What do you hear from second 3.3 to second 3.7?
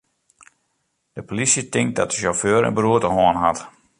hat.